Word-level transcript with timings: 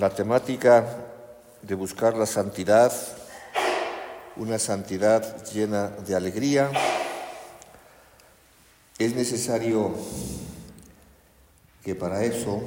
la 0.00 0.08
temática 0.08 0.86
de 1.60 1.74
buscar 1.74 2.16
la 2.16 2.24
santidad, 2.24 2.90
una 4.36 4.58
santidad 4.58 5.44
llena 5.52 5.88
de 5.88 6.16
alegría, 6.16 6.70
es 8.98 9.14
necesario 9.14 9.94
que 11.84 11.94
para 11.94 12.24
eso 12.24 12.62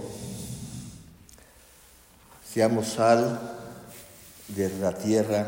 seamos 2.48 2.90
sal 2.90 3.58
de 4.50 4.70
la 4.78 4.96
tierra 4.96 5.48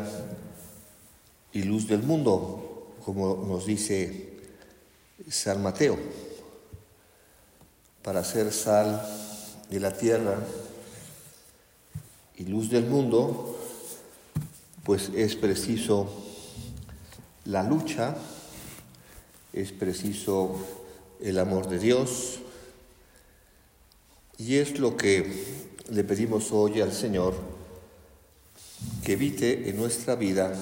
y 1.52 1.62
luz 1.62 1.86
del 1.86 2.02
mundo, 2.02 2.96
como 3.04 3.44
nos 3.46 3.64
dice 3.64 4.40
San 5.30 5.62
Mateo. 5.62 5.96
Para 8.02 8.24
ser 8.24 8.52
sal 8.52 9.08
de 9.70 9.78
la 9.78 9.96
tierra, 9.96 10.36
y 12.36 12.44
luz 12.44 12.70
del 12.70 12.86
mundo, 12.86 13.58
pues 14.84 15.10
es 15.14 15.36
preciso 15.36 16.10
la 17.44 17.62
lucha, 17.62 18.16
es 19.52 19.72
preciso 19.72 20.56
el 21.20 21.38
amor 21.38 21.68
de 21.68 21.78
Dios 21.78 22.40
y 24.38 24.56
es 24.56 24.78
lo 24.78 24.96
que 24.96 25.44
le 25.90 26.04
pedimos 26.04 26.52
hoy 26.52 26.80
al 26.80 26.92
Señor, 26.92 27.34
que 29.02 29.14
evite 29.14 29.70
en 29.70 29.76
nuestra 29.76 30.14
vida 30.14 30.54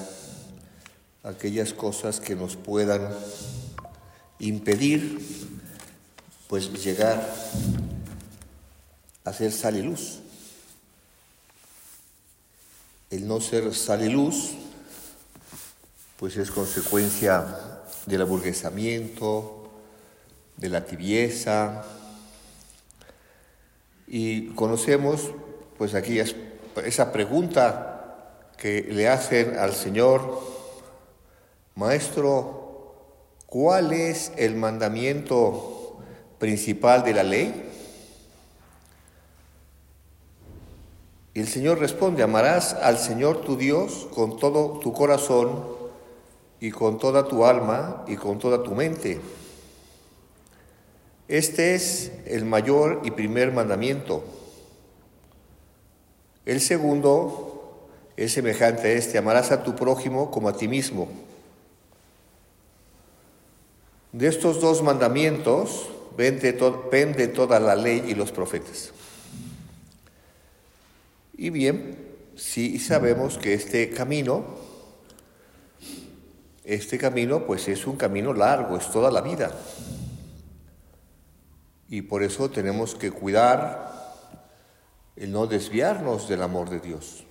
aquellas 1.23 1.73
cosas 1.73 2.19
que 2.19 2.35
nos 2.35 2.55
puedan 2.55 3.09
impedir 4.39 5.19
pues 6.47 6.71
llegar 6.83 7.27
a 9.23 9.33
ser 9.33 9.51
sal 9.51 9.75
y 9.77 9.81
luz. 9.81 10.19
El 13.15 13.29
no 13.29 13.39
ser 13.39 13.73
sal 13.73 14.03
y 14.03 14.09
luz, 14.09 14.55
pues 16.19 16.35
es 16.35 16.51
consecuencia 16.51 17.45
del 18.05 18.21
aburguesamiento, 18.21 19.69
de 20.57 20.67
la 20.67 20.85
tibieza, 20.85 21.85
y 24.05 24.47
conocemos 24.47 25.31
pues 25.77 25.95
aquí 25.95 26.19
esa 26.19 27.13
pregunta 27.13 28.49
que 28.57 28.81
le 28.81 29.07
hacen 29.07 29.57
al 29.59 29.73
Señor, 29.73 30.41
Maestro, 31.75 32.97
¿cuál 33.45 33.93
es 33.93 34.33
el 34.35 34.57
mandamiento 34.57 36.01
principal 36.37 37.05
de 37.05 37.13
la 37.13 37.23
ley? 37.23 37.64
El 41.35 41.49
Señor 41.49 41.79
responde, 41.79 42.23
amarás 42.23 42.73
al 42.73 42.97
Señor 42.97 43.41
tu 43.41 43.57
Dios 43.57 44.07
con 44.15 44.37
todo 44.37 44.79
tu 44.79 44.93
corazón 44.93 45.65
y 46.61 46.71
con 46.71 46.97
toda 46.97 47.27
tu 47.27 47.45
alma 47.45 48.05
y 48.07 48.15
con 48.15 48.39
toda 48.39 48.63
tu 48.63 48.71
mente. 48.71 49.19
Este 51.27 51.75
es 51.75 52.13
el 52.25 52.45
mayor 52.45 53.01
y 53.03 53.11
primer 53.11 53.51
mandamiento. 53.51 54.23
El 56.45 56.61
segundo 56.61 57.89
es 58.15 58.31
semejante 58.31 58.87
a 58.87 58.91
este, 58.91 59.17
amarás 59.17 59.51
a 59.51 59.61
tu 59.61 59.75
prójimo 59.75 60.31
como 60.31 60.47
a 60.47 60.55
ti 60.55 60.69
mismo. 60.69 61.09
De 64.13 64.27
estos 64.27 64.61
dos 64.61 64.81
mandamientos 64.81 65.89
pende 66.15 67.27
toda 67.27 67.59
la 67.59 67.75
ley 67.75 68.05
y 68.07 68.15
los 68.15 68.31
profetas. 68.31 68.93
Y 71.37 71.49
bien, 71.49 72.15
sí 72.35 72.79
sabemos 72.79 73.37
que 73.37 73.53
este 73.53 73.89
camino, 73.89 74.45
este 76.63 76.97
camino 76.97 77.45
pues 77.45 77.67
es 77.67 77.85
un 77.85 77.97
camino 77.97 78.33
largo, 78.33 78.77
es 78.77 78.89
toda 78.89 79.11
la 79.11 79.21
vida. 79.21 79.51
Y 81.89 82.03
por 82.03 82.23
eso 82.23 82.49
tenemos 82.49 82.95
que 82.95 83.11
cuidar 83.11 83.93
el 85.17 85.31
no 85.31 85.45
desviarnos 85.45 86.29
del 86.29 86.41
amor 86.41 86.69
de 86.69 86.79
Dios. 86.79 87.25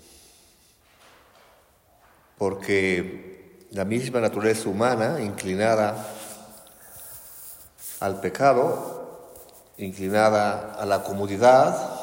Porque 2.37 3.67
la 3.71 3.87
misma 3.87 4.21
naturaleza 4.21 4.69
humana, 4.69 5.21
inclinada 5.21 6.07
al 8.01 8.21
pecado, 8.21 9.33
inclinada 9.79 10.75
a 10.75 10.85
la 10.85 11.03
comodidad, 11.03 11.94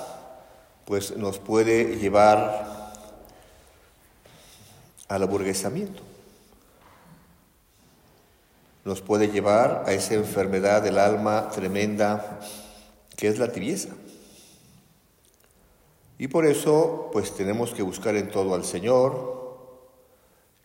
pues 0.92 1.16
nos 1.16 1.40
puede 1.40 1.96
llevar 2.00 2.92
al 5.08 5.24
aburguesamiento. 5.24 6.04
Nos 8.84 9.00
puede 9.00 9.30
llevar 9.30 9.86
a 9.88 9.94
esa 9.94 10.16
enfermedad 10.16 10.82
del 10.82 11.00
alma 11.00 11.48
tremenda 11.48 12.42
que 13.16 13.30
es 13.30 13.40
la 13.40 13.54
tibieza. 13.54 13.88
Y 16.18 16.28
por 16.28 16.46
eso, 16.46 17.10
pues 17.14 17.34
tenemos 17.38 17.72
que 17.72 17.84
buscar 17.84 18.18
en 18.18 18.30
todo 18.30 18.54
al 18.54 18.66
Señor, 18.66 19.88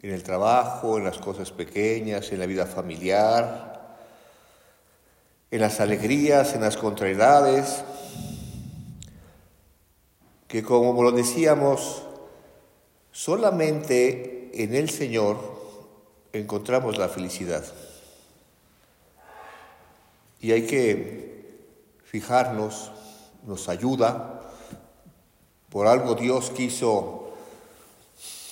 en 0.03 0.11
el 0.11 0.25
trabajo, 0.25 0.99
en 0.99 1.05
las 1.05 1.19
cosas 1.19 1.53
pequeñas, 1.53 2.33
en 2.33 2.41
la 2.41 2.47
vida 2.47 2.67
familiar, 2.67 3.97
en 5.53 5.61
las 5.61 5.79
alegrías, 5.79 6.53
en 6.55 6.63
las 6.63 6.77
contrariedades, 6.77 7.85
que 10.49 10.62
como 10.62 11.03
lo 11.03 11.12
decíamos, 11.12 12.03
solamente 13.12 14.51
en 14.55 14.75
el 14.75 14.91
Señor 14.91 15.37
encontramos 16.33 16.99
la 16.99 17.09
felicidad. 17.09 17.65
Y 20.41 20.53
hay 20.53 20.67
que 20.67 21.59
fijarnos, 22.05 22.93
nos 23.47 23.69
ayuda, 23.69 24.43
por 25.71 25.87
algo 25.87 26.15
Dios 26.15 26.51
quiso 26.51 27.31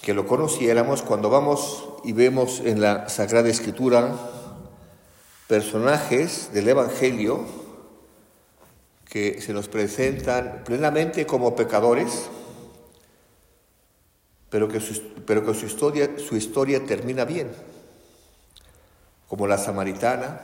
que 0.02 0.12
lo 0.12 0.26
conociéramos 0.26 1.02
cuando 1.02 1.30
vamos 1.30 1.88
y 2.04 2.12
vemos 2.12 2.60
en 2.60 2.80
la 2.80 3.08
Sagrada 3.08 3.48
Escritura 3.48 4.14
personajes 5.46 6.52
del 6.52 6.68
Evangelio 6.68 7.63
que 9.14 9.40
se 9.40 9.52
nos 9.52 9.68
presentan 9.68 10.64
plenamente 10.64 11.24
como 11.24 11.54
pecadores, 11.54 12.28
pero 14.50 14.66
que 14.66 14.80
su, 14.80 15.00
pero 15.24 15.46
que 15.46 15.54
su, 15.54 15.66
historia, 15.66 16.10
su 16.18 16.34
historia 16.34 16.84
termina 16.84 17.24
bien, 17.24 17.52
como 19.28 19.46
la 19.46 19.56
samaritana, 19.56 20.40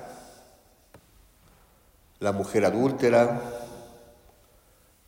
la 2.21 2.31
mujer 2.31 2.65
adúltera, 2.65 3.43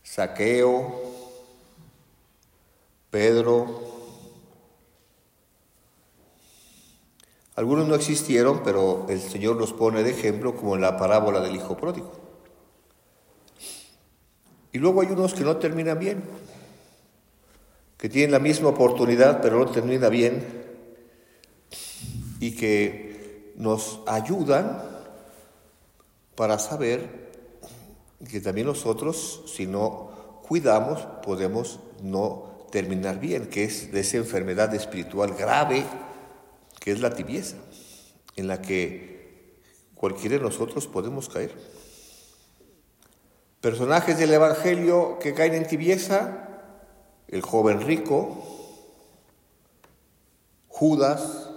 Saqueo, 0.03 1.01
Pedro. 3.13 3.81
Algunos 7.55 7.87
no 7.87 7.95
existieron, 7.95 8.65
pero 8.65 9.07
el 9.09 9.21
Señor 9.21 9.55
los 9.55 9.73
pone 9.73 10.03
de 10.03 10.11
ejemplo 10.11 10.57
como 10.57 10.75
en 10.75 10.81
la 10.81 10.97
parábola 10.97 11.39
del 11.39 11.55
Hijo 11.55 11.77
Pródigo. 11.77 12.22
Y 14.73 14.79
luego 14.79 15.03
hay 15.03 15.09
unos 15.09 15.35
que 15.35 15.45
no 15.45 15.57
terminan 15.57 15.99
bien. 15.99 16.23
que 17.99 18.09
tienen 18.09 18.33
la 18.33 18.41
misma 18.41 18.71
oportunidad 18.71 19.41
pero 19.41 19.61
no 19.61 19.71
termina 19.71 20.09
bien 20.09 20.45
y 22.41 22.57
que 22.57 23.53
nos 23.57 24.01
ayudan 24.09 24.83
para 26.35 26.59
saber 26.59 27.31
que 28.29 28.41
también 28.41 28.67
nosotros, 28.67 29.45
si 29.47 29.67
no 29.67 30.41
cuidamos, 30.43 31.07
podemos 31.25 31.79
no 32.03 32.67
terminar 32.73 33.21
bien, 33.21 33.47
que 33.47 33.65
es 33.65 33.93
de 33.93 34.01
esa 34.01 34.17
enfermedad 34.17 34.75
espiritual 34.75 35.35
grave, 35.35 35.85
que 36.81 36.91
es 36.91 37.01
la 37.01 37.15
tibieza, 37.15 37.57
en 38.35 38.49
la 38.49 38.61
que 38.61 39.61
cualquiera 39.95 40.37
de 40.37 40.43
nosotros 40.43 40.87
podemos 40.87 41.29
caer. 41.29 41.53
Personajes 43.63 44.19
del 44.19 44.35
Evangelio 44.35 45.21
que 45.21 45.35
caen 45.35 45.55
en 45.55 45.69
tibieza, 45.69 46.49
el 47.29 47.43
joven 47.43 47.81
rico, 47.81 48.45
Judas, 50.67 51.49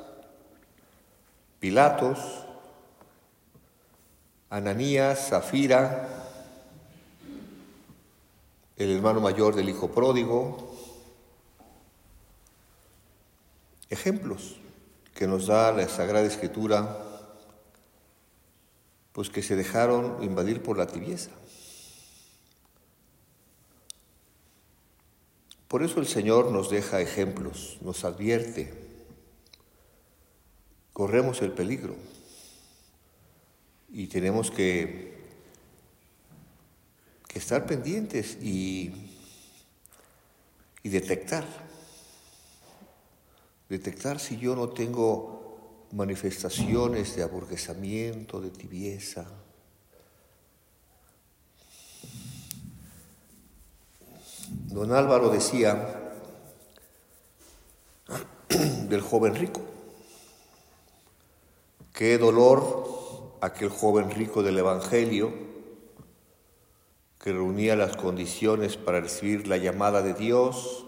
Pilatos, 1.60 2.19
Ananías, 4.52 5.30
Zafira, 5.30 6.07
el 8.78 8.96
hermano 8.96 9.19
mayor 9.19 9.56
del 9.56 9.69
hijo 9.69 9.90
pródigo, 9.90 10.75
ejemplos 13.90 14.58
que 15.16 15.25
nos 15.25 15.48
da 15.48 15.72
la 15.72 15.88
Sagrada 15.88 16.28
Escritura, 16.28 17.00
pues 19.12 19.31
que 19.31 19.42
se 19.42 19.56
dejaron 19.56 20.22
invadir 20.22 20.62
por 20.62 20.78
la 20.78 20.86
tibieza. 20.86 21.31
Por 25.68 25.84
eso 25.84 26.00
el 26.00 26.08
Señor 26.08 26.52
nos 26.52 26.70
deja 26.70 27.02
ejemplos, 27.02 27.78
nos 27.82 28.06
advierte. 28.06 28.74
Corremos 30.94 31.42
el 31.42 31.52
peligro 31.52 31.96
y 33.90 34.08
tenemos 34.08 34.52
que, 34.52 35.18
que 37.28 37.40
estar 37.40 37.66
pendientes 37.66 38.38
y, 38.42 38.94
y 40.84 40.90
detectar. 40.90 41.46
Detectar 43.68 44.20
si 44.20 44.38
yo 44.38 44.56
no 44.56 44.70
tengo 44.70 45.88
manifestaciones 45.92 47.16
de 47.16 47.24
aburguesamiento, 47.24 48.40
de 48.40 48.52
tibieza, 48.52 49.26
Don 54.75 54.92
Álvaro 54.92 55.30
decía 55.30 56.12
del 58.89 59.00
joven 59.00 59.36
rico, 59.36 59.62
qué 61.94 62.18
dolor 62.18 63.38
aquel 63.39 63.69
joven 63.69 64.12
rico 64.12 64.44
del 64.44 64.60
Evangelio 64.60 65.31
que 67.22 67.31
reunía 67.31 67.77
las 67.77 67.95
condiciones 67.95 68.75
para 68.75 69.00
recibir 69.00 69.48
la 69.48 69.56
llamada 69.56 70.01
de 70.01 70.13
Dios, 70.13 70.86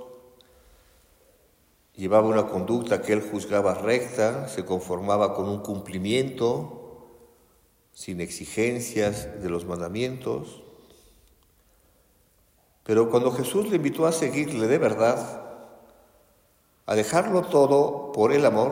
llevaba 1.95 2.27
una 2.27 2.47
conducta 2.47 3.01
que 3.01 3.13
él 3.13 3.21
juzgaba 3.21 3.73
recta, 3.73 4.49
se 4.49 4.65
conformaba 4.65 5.33
con 5.33 5.47
un 5.47 5.61
cumplimiento 5.61 7.07
sin 7.93 8.19
exigencias 8.19 9.41
de 9.41 9.49
los 9.49 9.63
mandamientos, 9.63 10.66
pero 12.87 13.09
cuando 13.09 13.33
Jesús 13.33 13.67
le 13.69 13.75
invitó 13.75 14.07
a 14.07 14.13
seguirle 14.13 14.65
de 14.65 14.77
verdad, 14.77 15.41
a 16.85 16.95
dejarlo 16.95 17.41
todo 17.41 18.13
por 18.13 18.31
el 18.31 18.45
amor, 18.45 18.71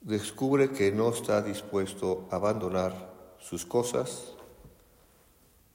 descubre 0.00 0.72
que 0.72 0.90
no 0.90 1.10
está 1.10 1.40
dispuesto 1.40 2.26
a 2.32 2.36
abandonar 2.36 3.12
sus 3.38 3.64
cosas, 3.64 4.32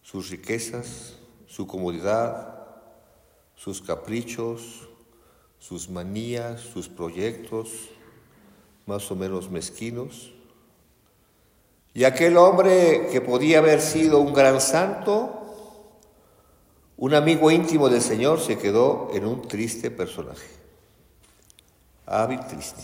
sus 0.01 0.29
riquezas, 0.29 1.15
su 1.47 1.65
comodidad, 1.65 2.67
sus 3.55 3.81
caprichos, 3.81 4.89
sus 5.57 5.89
manías, 5.89 6.59
sus 6.59 6.89
proyectos, 6.89 7.69
más 8.85 9.09
o 9.09 9.15
menos 9.15 9.49
mezquinos. 9.49 10.33
Y 11.93 12.03
aquel 12.03 12.35
hombre 12.35 13.07
que 13.09 13.21
podía 13.21 13.59
haber 13.59 13.79
sido 13.79 14.19
un 14.19 14.33
gran 14.33 14.59
santo, 14.59 15.38
un 16.99 17.13
amigo 17.13 17.49
íntimo 17.49 17.87
del 17.87 18.01
Señor 18.01 18.41
se 18.41 18.57
quedó 18.57 19.09
en 19.13 19.25
un 19.25 19.47
triste 19.47 19.89
personaje. 19.89 20.47
Hábil 22.05 22.41
triste. 22.45 22.83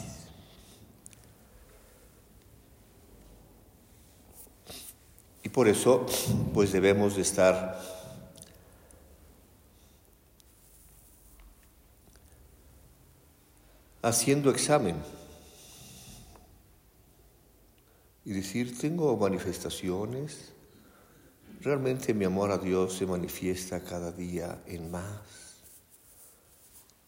Y 5.43 5.49
por 5.49 5.67
eso, 5.67 6.05
pues 6.53 6.71
debemos 6.71 7.17
de 7.17 7.23
estar 7.23 7.77
haciendo 14.01 14.49
examen 14.49 14.95
y 18.23 18.31
decir, 18.31 18.79
tengo 18.79 19.17
manifestaciones, 19.17 20.53
Realmente 21.65 22.13
mi 22.13 22.25
amor 22.25 22.51
a 22.51 22.59
Dios 22.59 22.95
se 22.95 23.07
manifiesta 23.07 23.83
cada 23.83 24.11
día 24.11 24.61
en 24.67 24.91
más, 24.91 25.63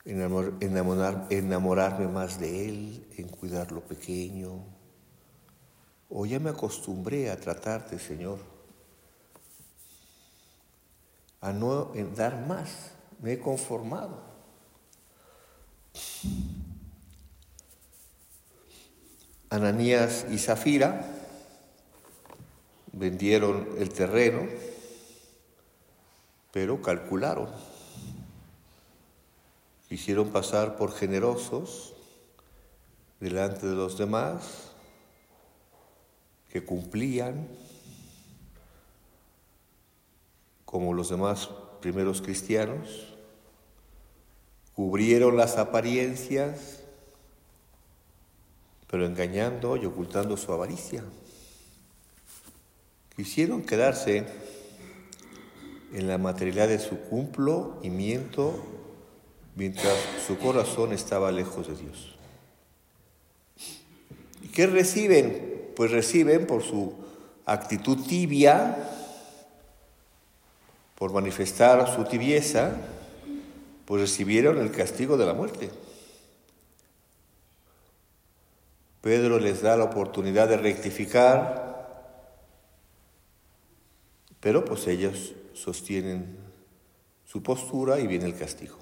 en 0.04 0.20
enamorarme 1.30 2.08
más 2.08 2.40
de 2.40 2.68
Él, 2.68 3.08
en 3.18 3.28
cuidar 3.28 3.72
lo 3.72 3.82
pequeño. 3.82 4.66
O 6.10 6.26
ya 6.26 6.40
me 6.40 6.50
acostumbré 6.50 7.30
a 7.30 7.40
tratarte, 7.40 8.00
Señor, 8.00 8.40
a 11.40 11.54
no 11.54 11.92
dar 12.16 12.48
más, 12.48 12.94
me 13.22 13.34
he 13.34 13.40
conformado. 13.40 14.24
Ananías 19.52 20.26
y 20.32 20.40
Zafira 20.40 21.27
vendieron 22.98 23.68
el 23.78 23.90
terreno, 23.90 24.48
pero 26.52 26.82
calcularon. 26.82 27.50
Quisieron 29.88 30.30
pasar 30.30 30.76
por 30.76 30.92
generosos 30.92 31.94
delante 33.20 33.68
de 33.68 33.76
los 33.76 33.98
demás, 33.98 34.72
que 36.50 36.64
cumplían 36.64 37.48
como 40.66 40.94
los 40.94 41.10
demás 41.10 41.50
primeros 41.82 42.22
cristianos, 42.22 43.14
cubrieron 44.76 45.38
las 45.38 45.58
apariencias, 45.58 46.82
pero 48.90 49.06
engañando 49.06 49.78
y 49.78 49.86
ocultando 49.86 50.36
su 50.38 50.52
avaricia. 50.52 51.04
Quisieron 53.18 53.64
quedarse 53.64 54.26
en 55.92 56.08
la 56.08 56.20
materialidad 56.20 56.68
de 56.68 56.78
su 56.78 57.00
cumplo 57.00 57.80
y 57.82 57.90
miento 57.90 58.64
mientras 59.56 59.96
su 60.28 60.38
corazón 60.38 60.94
estaba 60.94 61.32
lejos 61.32 61.68
de 61.68 61.76
Dios. 61.76 62.16
¿Y 64.44 64.50
qué 64.50 64.68
reciben? 64.68 65.72
Pues 65.76 65.90
reciben 65.90 66.46
por 66.46 66.62
su 66.62 66.94
actitud 67.48 68.06
tibia, 68.06 68.88
por 70.94 71.12
manifestar 71.12 71.92
su 71.96 72.04
tibieza, 72.04 72.76
pues 73.86 74.02
recibieron 74.02 74.60
el 74.60 74.72
castigo 74.72 75.18
de 75.18 75.26
la 75.26 75.34
muerte. 75.34 75.72
Pedro 79.02 79.40
les 79.40 79.64
da 79.64 79.76
la 79.76 79.86
oportunidad 79.86 80.50
de 80.50 80.58
rectificar, 80.58 81.67
pero 84.40 84.64
pues 84.66 84.88
ellos 84.88 85.34
sostienen 85.54 86.38
su 87.26 87.42
postura 87.44 88.00
y 88.00 88.08
viene 88.08 88.26
el 88.26 88.38
castigo. 88.38 88.78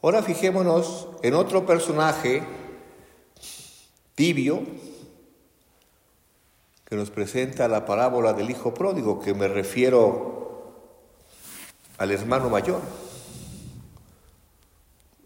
Ahora 0.00 0.22
fijémonos 0.22 1.08
en 1.22 1.34
otro 1.34 1.66
personaje 1.66 2.42
tibio 4.14 4.62
que 6.84 6.96
nos 6.96 7.10
presenta 7.10 7.68
la 7.68 7.84
parábola 7.84 8.32
del 8.32 8.50
hijo 8.50 8.72
pródigo, 8.72 9.20
que 9.20 9.34
me 9.34 9.48
refiero 9.48 10.72
al 11.98 12.10
hermano 12.12 12.48
mayor. 12.48 12.80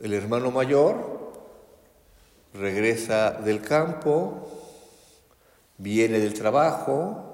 El 0.01 0.15
hermano 0.15 0.51
mayor 0.51 1.33
regresa 2.55 3.31
del 3.31 3.61
campo, 3.61 4.62
viene 5.79 6.19
del 6.19 6.35
trabajo, 6.35 7.33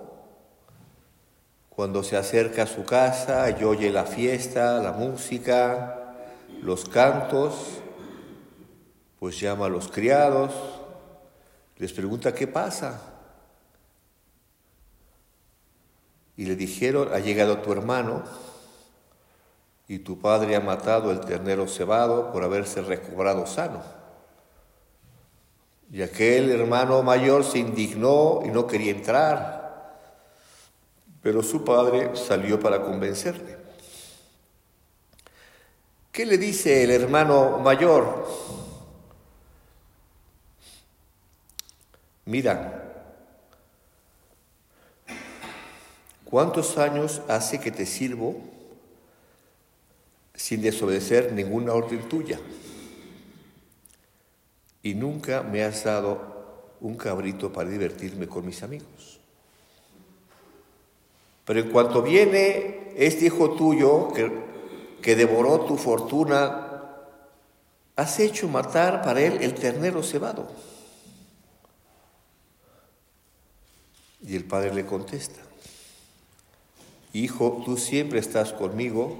cuando 1.68 2.02
se 2.02 2.16
acerca 2.16 2.64
a 2.64 2.66
su 2.66 2.84
casa 2.84 3.50
y 3.50 3.62
oye 3.62 3.90
la 3.90 4.04
fiesta, 4.04 4.82
la 4.82 4.92
música, 4.92 6.16
los 6.60 6.88
cantos, 6.88 7.80
pues 9.18 9.38
llama 9.38 9.66
a 9.66 9.68
los 9.68 9.88
criados, 9.88 10.52
les 11.76 11.92
pregunta 11.92 12.34
qué 12.34 12.46
pasa. 12.46 13.00
Y 16.36 16.46
le 16.46 16.56
dijeron, 16.56 17.10
ha 17.12 17.18
llegado 17.18 17.58
tu 17.58 17.72
hermano 17.72 18.24
y 19.88 20.00
tu 20.00 20.18
padre 20.18 20.54
ha 20.54 20.60
matado 20.60 21.10
el 21.10 21.20
ternero 21.20 21.66
cebado 21.66 22.30
por 22.32 22.44
haberse 22.44 22.82
recobrado 22.82 23.46
sano. 23.46 23.97
Y 25.90 26.02
aquel 26.02 26.50
hermano 26.50 27.02
mayor 27.02 27.44
se 27.44 27.58
indignó 27.58 28.42
y 28.44 28.48
no 28.48 28.66
quería 28.66 28.90
entrar, 28.90 29.98
pero 31.22 31.42
su 31.42 31.64
padre 31.64 32.14
salió 32.14 32.60
para 32.60 32.82
convencerle. 32.82 33.56
¿Qué 36.12 36.26
le 36.26 36.36
dice 36.36 36.84
el 36.84 36.90
hermano 36.90 37.58
mayor? 37.58 38.26
Mira, 42.26 42.84
¿cuántos 46.24 46.76
años 46.76 47.22
hace 47.28 47.58
que 47.58 47.70
te 47.70 47.86
sirvo 47.86 48.36
sin 50.34 50.60
desobedecer 50.60 51.32
ninguna 51.32 51.72
orden 51.72 52.06
tuya? 52.08 52.38
Y 54.88 54.94
nunca 54.94 55.42
me 55.42 55.62
has 55.64 55.84
dado 55.84 56.18
un 56.80 56.96
cabrito 56.96 57.52
para 57.52 57.68
divertirme 57.68 58.26
con 58.26 58.46
mis 58.46 58.62
amigos. 58.62 59.20
Pero 61.44 61.60
en 61.60 61.68
cuanto 61.68 62.00
viene 62.00 62.94
este 62.96 63.26
hijo 63.26 63.50
tuyo 63.50 64.08
que, 64.14 64.32
que 65.02 65.14
devoró 65.14 65.60
tu 65.66 65.76
fortuna, 65.76 66.86
has 67.96 68.18
hecho 68.18 68.48
matar 68.48 69.02
para 69.02 69.20
él 69.20 69.42
el 69.42 69.52
ternero 69.52 70.02
cebado. 70.02 70.50
Y 74.22 74.36
el 74.36 74.44
padre 74.44 74.72
le 74.72 74.86
contesta, 74.86 75.42
Hijo, 77.12 77.62
tú 77.62 77.76
siempre 77.76 78.20
estás 78.20 78.54
conmigo 78.54 79.18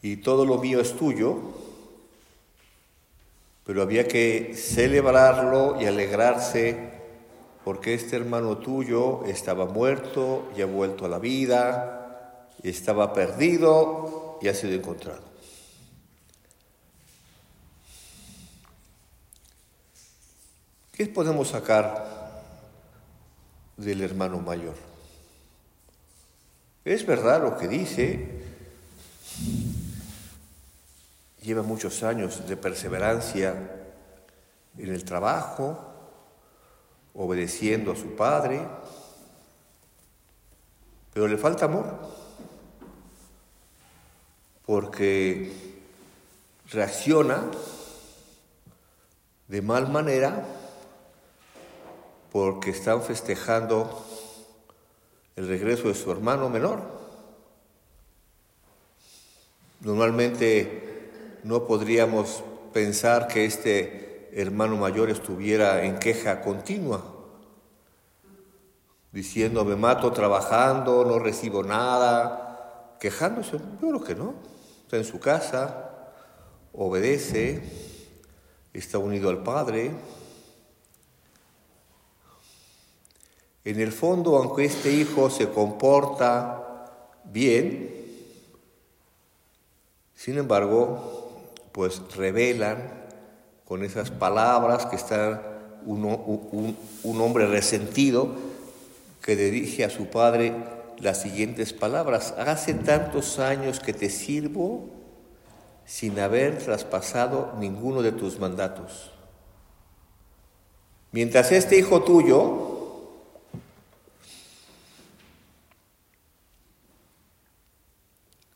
y 0.00 0.16
todo 0.16 0.46
lo 0.46 0.56
mío 0.56 0.80
es 0.80 0.96
tuyo, 0.96 1.71
pero 3.64 3.82
había 3.82 4.08
que 4.08 4.54
celebrarlo 4.54 5.80
y 5.80 5.86
alegrarse 5.86 6.90
porque 7.64 7.94
este 7.94 8.16
hermano 8.16 8.58
tuyo 8.58 9.24
estaba 9.24 9.66
muerto 9.66 10.50
y 10.56 10.62
ha 10.62 10.66
vuelto 10.66 11.04
a 11.04 11.08
la 11.08 11.18
vida, 11.18 12.48
estaba 12.62 13.12
perdido 13.12 14.38
y 14.42 14.48
ha 14.48 14.54
sido 14.54 14.74
encontrado. 14.74 15.22
¿Qué 20.92 21.06
podemos 21.06 21.48
sacar 21.48 22.22
del 23.76 24.02
hermano 24.02 24.38
mayor. 24.38 24.74
Es 26.84 27.06
verdad 27.06 27.42
lo 27.42 27.56
que 27.56 27.68
dice, 27.68 28.41
lleva 31.42 31.62
muchos 31.62 32.02
años 32.02 32.46
de 32.46 32.56
perseverancia 32.56 33.54
en 34.78 34.88
el 34.88 35.04
trabajo, 35.04 35.78
obedeciendo 37.14 37.92
a 37.92 37.96
su 37.96 38.14
padre, 38.16 38.60
pero 41.12 41.28
le 41.28 41.36
falta 41.36 41.66
amor, 41.66 41.98
porque 44.64 45.52
reacciona 46.70 47.42
de 49.48 49.60
mal 49.60 49.90
manera 49.90 50.46
porque 52.30 52.70
están 52.70 53.02
festejando 53.02 54.06
el 55.36 55.48
regreso 55.48 55.88
de 55.88 55.94
su 55.94 56.10
hermano 56.10 56.48
menor. 56.48 56.80
Normalmente 59.80 60.81
no 61.42 61.66
podríamos 61.66 62.42
pensar 62.72 63.28
que 63.28 63.44
este 63.44 64.30
hermano 64.32 64.76
mayor 64.76 65.10
estuviera 65.10 65.84
en 65.84 65.98
queja 65.98 66.40
continua, 66.40 67.02
diciendo 69.10 69.64
me 69.64 69.76
mato 69.76 70.12
trabajando, 70.12 71.04
no 71.04 71.18
recibo 71.18 71.62
nada, 71.62 72.96
quejándose. 72.98 73.58
Yo 73.58 73.88
creo 73.88 74.04
que 74.04 74.14
no. 74.14 74.34
Está 74.82 74.96
en 74.96 75.04
su 75.04 75.18
casa, 75.18 76.12
obedece, 76.72 77.62
está 78.72 78.98
unido 78.98 79.28
al 79.28 79.42
Padre. 79.42 79.90
En 83.64 83.80
el 83.80 83.92
fondo, 83.92 84.36
aunque 84.36 84.64
este 84.64 84.90
hijo 84.92 85.30
se 85.30 85.48
comporta 85.50 86.98
bien, 87.24 88.02
sin 90.14 90.38
embargo, 90.38 91.21
pues 91.72 92.02
revelan 92.16 93.02
con 93.64 93.84
esas 93.84 94.10
palabras 94.10 94.86
que 94.86 94.96
está 94.96 95.42
un, 95.84 96.76
un 97.02 97.20
hombre 97.20 97.46
resentido 97.46 98.34
que 99.22 99.36
dirige 99.36 99.84
a 99.84 99.90
su 99.90 100.06
padre 100.06 100.54
las 100.98 101.22
siguientes 101.22 101.72
palabras. 101.72 102.34
Hace 102.38 102.74
tantos 102.74 103.38
años 103.38 103.80
que 103.80 103.92
te 103.92 104.10
sirvo 104.10 104.88
sin 105.84 106.18
haber 106.20 106.58
traspasado 106.58 107.54
ninguno 107.58 108.02
de 108.02 108.12
tus 108.12 108.38
mandatos. 108.38 109.10
Mientras 111.10 111.52
este 111.52 111.78
hijo 111.78 112.02
tuyo 112.02 112.70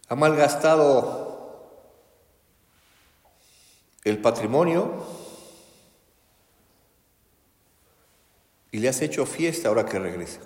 ha 0.09 0.15
malgastado 0.15 1.27
el 4.05 4.16
patrimonio 4.27 4.91
y 8.73 8.79
le 8.81 8.89
has 8.89 9.01
hecho 9.01 9.25
fiesta 9.25 9.69
ahora 9.69 9.87
que 9.87 10.01
regresa. 10.01 10.41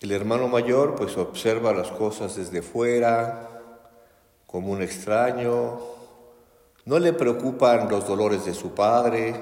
El 0.00 0.12
hermano 0.12 0.46
mayor 0.46 0.94
pues 0.94 1.16
observa 1.16 1.72
las 1.72 1.90
cosas 1.90 2.36
desde 2.36 2.62
fuera, 2.62 3.48
como 4.46 4.70
un 4.70 4.80
extraño, 4.80 5.80
no 6.84 6.98
le 7.00 7.12
preocupan 7.12 7.88
los 7.88 8.06
dolores 8.06 8.44
de 8.44 8.54
su 8.54 8.76
padre, 8.76 9.34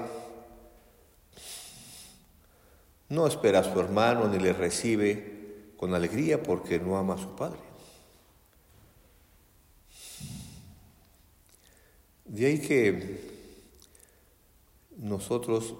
no 3.09 3.27
espera 3.27 3.59
a 3.59 3.63
su 3.63 3.79
hermano 3.79 4.27
ni 4.29 4.39
le 4.39 4.51
recibe, 4.51 5.73
con 5.77 5.93
alegría 5.93 6.41
porque 6.41 6.79
no 6.79 6.97
ama 6.97 7.13
a 7.13 7.19
su 7.19 7.35
padre. 7.35 7.64
De 12.25 12.47
ahí 12.47 12.59
que 12.59 13.21
nosotros 14.97 15.75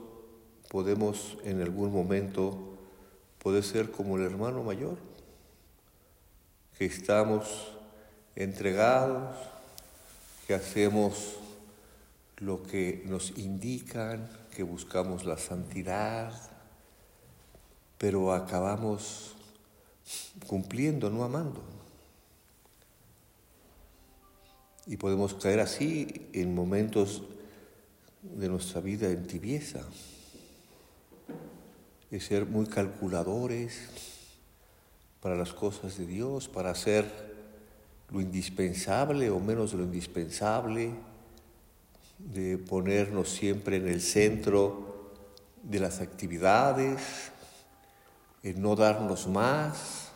podemos 0.69 1.37
en 1.43 1.61
algún 1.61 1.91
momento 1.91 2.77
poder 3.41 3.63
ser 3.63 3.91
como 3.91 4.17
el 4.17 4.23
hermano 4.23 4.63
mayor, 4.63 4.97
que 6.77 6.85
estamos 6.85 7.71
entregados, 8.35 9.35
que 10.45 10.53
hacemos 10.53 11.35
lo 12.37 12.61
que 12.61 13.03
nos 13.05 13.37
indican, 13.37 14.29
que 14.55 14.63
buscamos 14.63 15.25
la 15.25 15.37
santidad, 15.37 16.33
pero 17.97 18.33
acabamos 18.33 19.35
cumpliendo, 20.45 21.09
no 21.09 21.23
amando. 21.23 21.63
Y 24.87 24.97
podemos 24.97 25.33
caer 25.33 25.59
así 25.59 26.29
en 26.33 26.53
momentos 26.53 27.23
de 28.21 28.49
nuestra 28.49 28.81
vida 28.81 29.09
en 29.09 29.25
tibieza, 29.25 29.81
de 32.11 32.19
ser 32.19 32.45
muy 32.45 32.67
calculadores 32.67 33.79
para 35.21 35.35
las 35.35 35.53
cosas 35.53 35.97
de 35.97 36.05
Dios, 36.05 36.47
para 36.47 36.69
hacer 36.69 37.05
lo 38.11 38.21
indispensable 38.21 39.29
o 39.31 39.39
menos 39.39 39.73
lo 39.73 39.83
indispensable, 39.83 40.91
de 42.19 42.57
ponernos 42.57 43.29
siempre 43.29 43.77
en 43.77 43.87
el 43.87 44.01
centro 44.01 45.11
de 45.63 45.79
las 45.79 45.99
actividades, 45.99 47.31
el 48.43 48.61
no 48.61 48.75
darnos 48.75 49.27
más, 49.27 50.09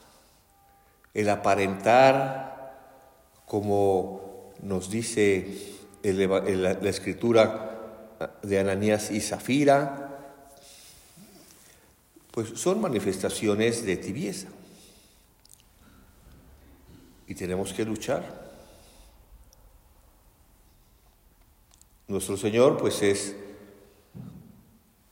el 1.15 1.27
aparentar, 1.29 2.49
como 3.47 4.28
nos 4.61 4.89
dice 4.89 5.77
la 6.03 6.89
escritura 6.89 7.69
de 8.41 8.59
Ananías 8.59 9.11
y 9.11 9.21
Zafira, 9.21 10.09
pues 12.31 12.49
son 12.59 12.81
manifestaciones 12.81 13.85
de 13.85 13.97
tibieza. 13.97 14.47
Y 17.27 17.35
tenemos 17.35 17.73
que 17.73 17.85
luchar. 17.85 18.49
Nuestro 22.07 22.37
Señor 22.37 22.77
pues 22.77 23.01
es 23.03 23.35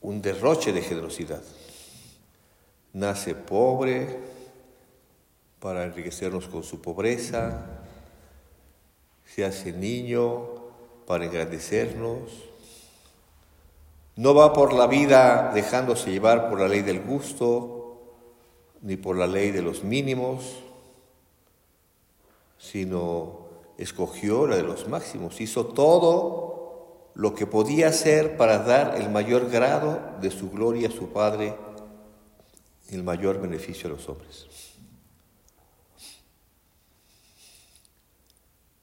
un 0.00 0.20
derroche 0.20 0.72
de 0.72 0.82
generosidad. 0.82 1.42
Nace 2.92 3.34
pobre 3.34 4.18
para 5.60 5.84
enriquecernos 5.84 6.48
con 6.48 6.64
su 6.64 6.80
pobreza, 6.80 7.87
se 9.34 9.44
hace 9.44 9.72
niño 9.72 10.46
para 11.06 11.24
engrandecernos, 11.24 12.48
no 14.16 14.34
va 14.34 14.52
por 14.52 14.72
la 14.72 14.86
vida 14.86 15.52
dejándose 15.54 16.10
llevar 16.10 16.48
por 16.48 16.60
la 16.60 16.68
ley 16.68 16.82
del 16.82 17.00
gusto, 17.00 18.00
ni 18.82 18.96
por 18.96 19.16
la 19.16 19.26
ley 19.26 19.50
de 19.50 19.62
los 19.62 19.84
mínimos, 19.84 20.56
sino 22.58 23.46
escogió 23.78 24.46
la 24.46 24.56
de 24.56 24.64
los 24.64 24.88
máximos, 24.88 25.40
hizo 25.40 25.66
todo 25.66 27.10
lo 27.14 27.34
que 27.34 27.46
podía 27.46 27.88
hacer 27.88 28.36
para 28.36 28.58
dar 28.58 28.96
el 28.96 29.10
mayor 29.10 29.50
grado 29.50 30.00
de 30.20 30.30
su 30.30 30.50
gloria 30.50 30.88
a 30.88 30.92
su 30.92 31.08
Padre 31.08 31.56
y 32.90 32.94
el 32.94 33.04
mayor 33.04 33.40
beneficio 33.40 33.88
a 33.88 33.92
los 33.92 34.08
hombres. 34.08 34.67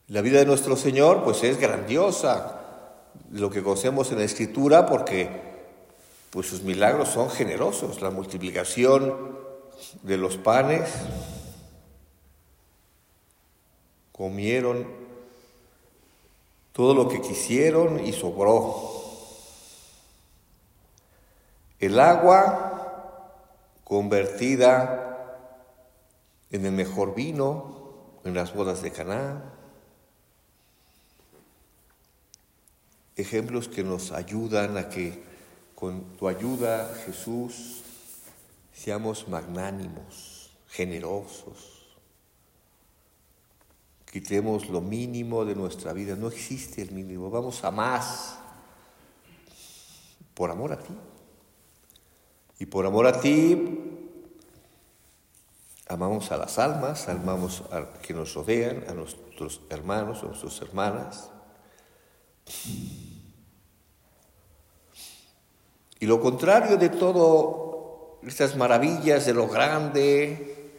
La 0.08 0.22
vida 0.22 0.40
de 0.40 0.46
nuestro 0.46 0.76
Señor 0.76 1.24
pues 1.24 1.44
es 1.44 1.60
grandiosa, 1.60 2.62
lo 3.32 3.50
que 3.50 3.64
conocemos 3.64 4.12
en 4.12 4.20
la 4.20 4.24
Escritura 4.24 4.86
porque 4.86 5.30
pues 6.30 6.48
sus 6.48 6.62
milagros 6.62 7.10
son 7.10 7.30
generosos, 7.32 8.02
la 8.02 8.12
multiplicación 8.12 9.36
de 10.04 10.18
los 10.18 10.38
panes, 10.38 10.90
comieron 14.12 14.86
todo 16.72 16.94
lo 16.94 17.10
que 17.10 17.22
quisieron 17.22 18.06
y 18.06 18.14
sobró. 18.14 18.92
El 21.80 22.00
agua 22.00 23.32
convertida 23.84 25.42
en 26.52 26.66
el 26.66 26.74
mejor 26.74 27.16
vino 27.16 28.20
en 28.24 28.36
las 28.36 28.54
bodas 28.54 28.82
de 28.82 28.92
Caná. 28.92 29.55
Ejemplos 33.16 33.68
que 33.68 33.84
nos 33.84 34.12
ayudan 34.12 34.78
a 34.78 34.90
que 34.90 35.24
con 35.76 36.16
tu 36.18 36.28
ayuda, 36.28 36.94
Jesús, 37.06 37.82
seamos 38.74 39.28
magnánimos, 39.28 40.52
generosos, 40.68 41.76
quitemos 44.12 44.70
lo 44.70 44.80
mínimo 44.80 45.44
de 45.44 45.56
nuestra 45.56 45.92
vida. 45.92 46.16
No 46.16 46.28
existe 46.28 46.82
el 46.82 46.92
mínimo, 46.92 47.30
vamos 47.30 47.64
a 47.64 47.72
más 47.72 48.38
por 50.34 50.52
amor 50.52 50.74
a 50.74 50.80
ti. 50.80 50.94
Y 52.60 52.66
por 52.68 52.86
amor 52.86 53.08
a 53.08 53.20
ti, 53.20 53.80
amamos 55.88 56.32
a 56.32 56.38
las 56.38 56.58
almas, 56.58 57.10
amamos 57.10 57.64
a 57.72 58.00
que 58.02 58.14
nos 58.14 58.34
rodean, 58.34 58.86
a 58.88 58.94
nuestros 58.94 59.62
hermanos, 59.70 60.24
a 60.24 60.28
nuestras 60.28 60.62
hermanas. 60.62 61.30
Y 66.00 66.06
lo 66.06 66.22
contrario 66.22 66.78
de 66.78 66.90
todo 66.90 68.20
estas 68.24 68.56
maravillas 68.56 69.26
de 69.26 69.34
lo 69.34 69.48
grande, 69.48 70.72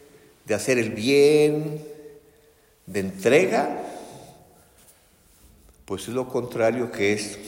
de 0.45 0.53
hacer 0.53 0.77
el 0.77 0.91
bien, 0.91 1.85
de 2.85 2.99
entrega, 2.99 3.83
pues 5.85 6.07
es 6.07 6.13
lo 6.13 6.27
contrario 6.27 6.91
que 6.91 7.13
es 7.13 7.39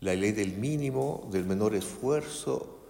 la 0.00 0.14
ley 0.14 0.32
del 0.32 0.54
mínimo, 0.54 1.28
del 1.30 1.44
menor 1.44 1.74
esfuerzo, 1.74 2.80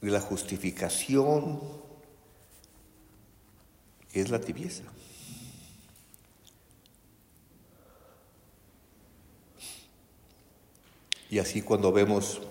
de 0.00 0.10
la 0.10 0.20
justificación, 0.20 1.60
que 4.12 4.20
es 4.20 4.30
la 4.30 4.40
tibieza. 4.40 4.84
Y 11.34 11.40
así 11.40 11.62
cuando 11.62 11.90
vemos 11.90 12.42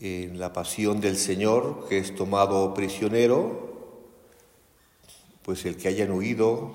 en 0.00 0.38
la 0.38 0.52
pasión 0.52 1.00
del 1.00 1.16
Señor 1.16 1.88
que 1.88 1.98
es 1.98 2.14
tomado 2.14 2.72
prisionero, 2.72 3.98
pues 5.42 5.64
el 5.64 5.76
que 5.76 5.88
hayan 5.88 6.12
huido 6.12 6.70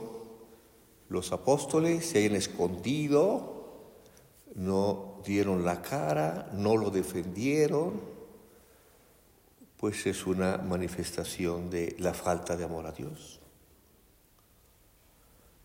los 1.07 1.31
apóstoles, 1.31 2.05
se 2.05 2.17
hayan 2.17 2.35
escondido, 2.35 3.63
no 4.53 5.21
dieron 5.25 5.63
la 5.63 5.81
cara, 5.81 6.49
no 6.51 6.75
lo 6.75 6.89
defendieron, 6.89 8.01
pues 9.77 10.05
es 10.05 10.27
una 10.27 10.57
manifestación 10.57 11.69
de 11.69 11.95
la 11.97 12.13
falta 12.13 12.57
de 12.57 12.65
amor 12.65 12.87
a 12.87 12.91
Dios. 12.91 13.39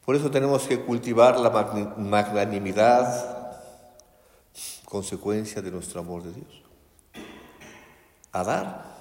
Por 0.05 0.15
eso 0.15 0.31
tenemos 0.31 0.63
que 0.69 0.79
cultivar 0.79 1.41
la 1.41 1.51
magnanimidad, 1.51 3.36
consecuencia 4.87 5.61
de 5.61 5.71
nuestro 5.71 6.01
amor 6.01 6.23
de 6.23 6.33
Dios. 6.33 6.63
A 8.33 8.43
dar. 8.43 8.97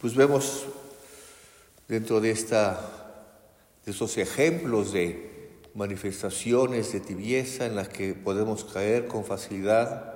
Pues 0.00 0.14
vemos 0.14 0.66
dentro 1.88 2.20
de, 2.20 2.30
esta, 2.30 2.80
de 3.84 3.90
esos 3.90 4.16
ejemplos 4.16 4.92
de 4.92 5.58
manifestaciones 5.74 6.92
de 6.92 7.00
tibieza 7.00 7.66
en 7.66 7.76
las 7.76 7.88
que 7.88 8.14
podemos 8.14 8.64
caer 8.64 9.08
con 9.08 9.24
facilidad 9.24 10.14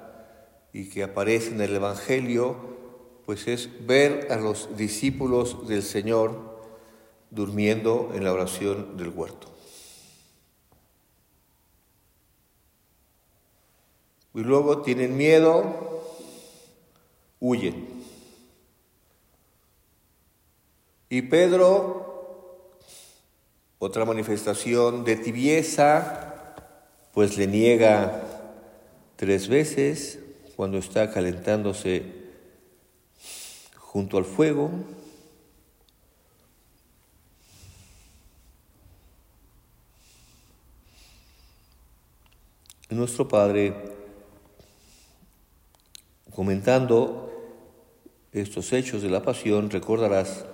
y 0.72 0.88
que 0.88 1.02
aparecen 1.02 1.54
en 1.54 1.62
el 1.62 1.76
Evangelio, 1.76 2.56
pues 3.24 3.46
es 3.46 3.86
ver 3.86 4.30
a 4.30 4.36
los 4.36 4.76
discípulos 4.76 5.68
del 5.68 5.82
Señor 5.82 6.60
durmiendo 7.30 8.12
en 8.14 8.24
la 8.24 8.32
oración 8.32 8.96
del 8.96 9.08
huerto. 9.08 9.54
Y 14.34 14.40
luego 14.40 14.82
tienen 14.82 15.16
miedo, 15.16 16.02
huyen. 17.38 17.86
Y 21.08 21.22
Pedro, 21.22 22.80
otra 23.78 24.04
manifestación 24.04 25.04
de 25.04 25.16
tibieza, 25.16 26.56
pues 27.12 27.38
le 27.38 27.46
niega 27.46 28.22
tres 29.14 29.46
veces 29.46 30.18
cuando 30.56 30.78
está 30.78 31.12
calentándose 31.12 32.02
junto 33.76 34.18
al 34.18 34.24
fuego. 34.24 34.70
Nuestro 42.90 43.28
Padre 43.28 43.93
Comentando 46.34 47.30
estos 48.32 48.72
hechos 48.72 49.02
de 49.02 49.08
la 49.08 49.22
pasión, 49.22 49.70
recordarás 49.70 50.44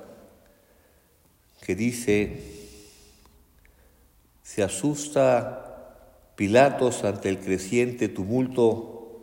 que 1.63 1.75
dice, 1.75 2.43
se 4.43 4.63
asusta 4.63 5.67
Pilatos 6.37 7.05
ante 7.05 7.29
el 7.29 7.39
creciente 7.39 8.09
tumulto 8.09 9.21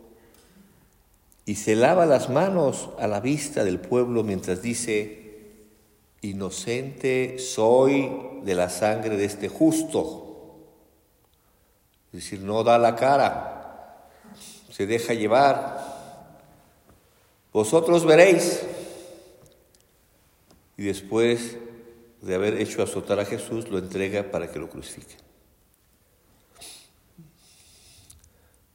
y 1.44 1.54
se 1.56 1.76
lava 1.76 2.06
las 2.06 2.28
manos 2.28 2.90
a 2.98 3.06
la 3.06 3.20
vista 3.20 3.64
del 3.64 3.78
pueblo 3.78 4.24
mientras 4.24 4.60
dice, 4.60 5.56
inocente 6.22 7.38
soy 7.38 8.10
de 8.42 8.54
la 8.54 8.68
sangre 8.68 9.16
de 9.16 9.24
este 9.24 9.48
justo. 9.48 10.58
Es 12.12 12.24
decir, 12.24 12.40
no 12.40 12.64
da 12.64 12.78
la 12.78 12.96
cara, 12.96 14.08
se 14.70 14.86
deja 14.86 15.14
llevar 15.14 15.87
vosotros 17.52 18.04
veréis. 18.04 18.62
Y 20.76 20.84
después 20.84 21.56
de 22.22 22.34
haber 22.34 22.60
hecho 22.60 22.82
azotar 22.82 23.18
a 23.20 23.24
Jesús, 23.24 23.68
lo 23.68 23.78
entrega 23.78 24.30
para 24.30 24.50
que 24.50 24.58
lo 24.58 24.68
crucifique. 24.68 25.16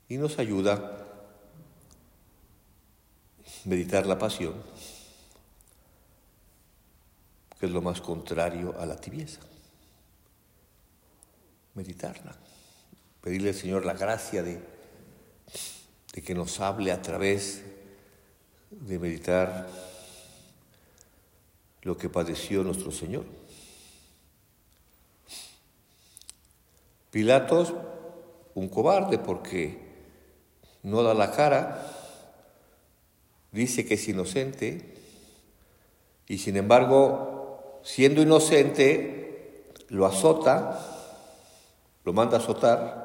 Y 0.09 0.17
nos 0.17 0.37
ayuda 0.37 0.73
a 0.73 1.07
meditar 3.65 4.05
la 4.05 4.19
pasión, 4.19 4.53
que 7.59 7.65
es 7.65 7.71
lo 7.71 7.81
más 7.81 8.01
contrario 8.01 8.75
a 8.79 8.85
la 8.85 8.97
tibieza. 8.97 9.39
Meditarla, 11.73 12.35
pedirle 13.21 13.49
al 13.49 13.55
Señor 13.55 13.85
la 13.85 13.93
gracia 13.93 14.43
de 14.43 14.73
de 16.13 16.21
que 16.21 16.35
nos 16.35 16.59
hable 16.59 16.91
a 16.91 17.01
través 17.01 17.63
de 18.87 18.99
meditar 18.99 19.67
lo 21.83 21.97
que 21.97 22.09
padeció 22.09 22.63
nuestro 22.63 22.91
Señor. 22.91 23.23
Pilatos, 27.11 27.73
un 28.55 28.67
cobarde 28.69 29.19
porque 29.19 29.79
no 30.83 31.03
da 31.03 31.13
la 31.13 31.31
cara, 31.31 31.85
dice 33.51 33.85
que 33.85 33.93
es 33.93 34.07
inocente 34.07 34.95
y 36.27 36.39
sin 36.39 36.57
embargo, 36.57 37.79
siendo 37.83 38.21
inocente, 38.21 39.71
lo 39.89 40.05
azota, 40.05 40.79
lo 42.03 42.13
manda 42.13 42.37
a 42.37 42.39
azotar 42.39 43.03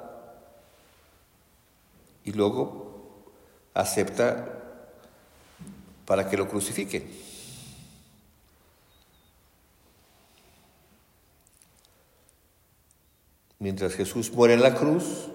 y 2.25 2.33
luego 2.33 3.33
acepta 3.75 4.58
para 6.09 6.27
que 6.27 6.38
lo 6.38 6.49
crucifiquen. 6.49 7.07
Mientras 13.59 13.92
Jesús 13.92 14.33
muere 14.33 14.55
en 14.55 14.62
la 14.62 14.75
cruz, 14.75 15.29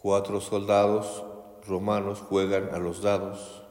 cuatro 0.00 0.40
soldados 0.40 1.24
romanos 1.66 2.20
juegan 2.20 2.72
a 2.72 2.78
los 2.78 3.02
dados. 3.02 3.64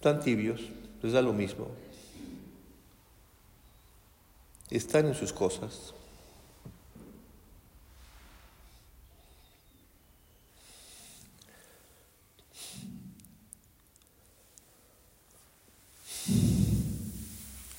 Tan 0.00 0.20
tibios, 0.20 0.60
les 1.02 1.12
da 1.12 1.20
lo 1.20 1.32
mismo. 1.32 1.66
Están 4.70 5.06
en 5.06 5.16
sus 5.16 5.32
cosas. 5.32 5.95